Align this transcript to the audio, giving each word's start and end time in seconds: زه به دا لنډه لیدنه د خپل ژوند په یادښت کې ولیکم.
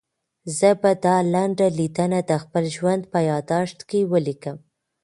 زه 0.57 0.69
به 0.81 0.91
دا 1.05 1.17
لنډه 1.33 1.67
لیدنه 1.79 2.19
د 2.29 2.31
خپل 2.43 2.63
ژوند 2.75 3.01
په 3.11 3.19
یادښت 3.29 3.79
کې 3.89 3.99
ولیکم. 4.11 4.57